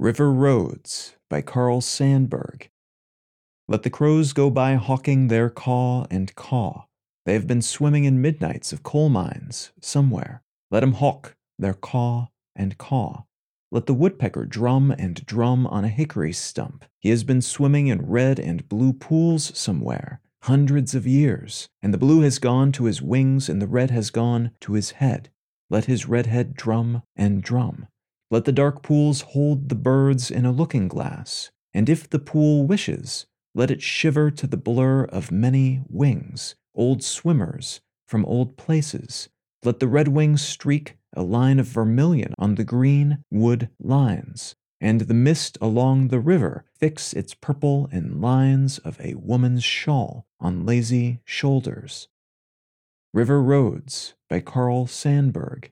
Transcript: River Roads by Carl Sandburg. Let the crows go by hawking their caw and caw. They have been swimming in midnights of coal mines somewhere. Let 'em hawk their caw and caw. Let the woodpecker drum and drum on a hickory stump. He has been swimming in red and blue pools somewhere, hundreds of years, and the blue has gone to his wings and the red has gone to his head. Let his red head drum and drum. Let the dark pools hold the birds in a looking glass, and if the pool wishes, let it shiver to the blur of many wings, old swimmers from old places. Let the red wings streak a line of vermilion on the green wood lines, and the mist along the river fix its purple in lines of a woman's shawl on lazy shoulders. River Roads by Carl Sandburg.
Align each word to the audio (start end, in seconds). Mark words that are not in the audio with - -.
River 0.00 0.30
Roads 0.30 1.16
by 1.28 1.42
Carl 1.42 1.80
Sandburg. 1.80 2.68
Let 3.66 3.82
the 3.82 3.90
crows 3.90 4.32
go 4.32 4.48
by 4.48 4.74
hawking 4.74 5.26
their 5.26 5.50
caw 5.50 6.06
and 6.08 6.32
caw. 6.36 6.84
They 7.26 7.32
have 7.32 7.48
been 7.48 7.62
swimming 7.62 8.04
in 8.04 8.22
midnights 8.22 8.72
of 8.72 8.84
coal 8.84 9.08
mines 9.08 9.72
somewhere. 9.80 10.44
Let 10.70 10.84
'em 10.84 10.92
hawk 10.92 11.34
their 11.58 11.74
caw 11.74 12.28
and 12.54 12.78
caw. 12.78 13.24
Let 13.72 13.86
the 13.86 13.94
woodpecker 13.94 14.46
drum 14.46 14.92
and 14.92 15.26
drum 15.26 15.66
on 15.66 15.84
a 15.84 15.88
hickory 15.88 16.32
stump. 16.32 16.84
He 17.00 17.08
has 17.08 17.24
been 17.24 17.42
swimming 17.42 17.88
in 17.88 18.06
red 18.06 18.38
and 18.38 18.68
blue 18.68 18.92
pools 18.92 19.50
somewhere, 19.58 20.20
hundreds 20.42 20.94
of 20.94 21.08
years, 21.08 21.68
and 21.82 21.92
the 21.92 21.98
blue 21.98 22.20
has 22.20 22.38
gone 22.38 22.70
to 22.70 22.84
his 22.84 23.02
wings 23.02 23.48
and 23.48 23.60
the 23.60 23.66
red 23.66 23.90
has 23.90 24.10
gone 24.10 24.52
to 24.60 24.74
his 24.74 24.92
head. 24.92 25.30
Let 25.68 25.86
his 25.86 26.06
red 26.06 26.26
head 26.26 26.54
drum 26.54 27.02
and 27.16 27.42
drum. 27.42 27.88
Let 28.30 28.44
the 28.44 28.52
dark 28.52 28.82
pools 28.82 29.22
hold 29.22 29.68
the 29.68 29.74
birds 29.74 30.30
in 30.30 30.44
a 30.44 30.52
looking 30.52 30.86
glass, 30.86 31.50
and 31.72 31.88
if 31.88 32.08
the 32.08 32.18
pool 32.18 32.66
wishes, 32.66 33.26
let 33.54 33.70
it 33.70 33.80
shiver 33.80 34.30
to 34.30 34.46
the 34.46 34.58
blur 34.58 35.04
of 35.04 35.32
many 35.32 35.82
wings, 35.88 36.54
old 36.74 37.02
swimmers 37.02 37.80
from 38.06 38.26
old 38.26 38.56
places. 38.56 39.30
Let 39.64 39.80
the 39.80 39.88
red 39.88 40.08
wings 40.08 40.42
streak 40.42 40.96
a 41.16 41.22
line 41.22 41.58
of 41.58 41.66
vermilion 41.66 42.34
on 42.38 42.56
the 42.56 42.64
green 42.64 43.24
wood 43.30 43.70
lines, 43.80 44.54
and 44.80 45.02
the 45.02 45.14
mist 45.14 45.56
along 45.60 46.08
the 46.08 46.20
river 46.20 46.64
fix 46.74 47.12
its 47.14 47.34
purple 47.34 47.88
in 47.90 48.20
lines 48.20 48.78
of 48.78 49.00
a 49.00 49.14
woman's 49.14 49.64
shawl 49.64 50.26
on 50.38 50.66
lazy 50.66 51.20
shoulders. 51.24 52.08
River 53.14 53.42
Roads 53.42 54.14
by 54.28 54.40
Carl 54.40 54.86
Sandburg. 54.86 55.70